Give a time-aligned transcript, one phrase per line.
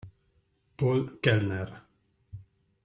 [0.77, 1.69] Paul Kellner